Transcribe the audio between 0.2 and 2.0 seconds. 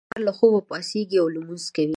له خوبه پاڅېږي او لمونځ کوي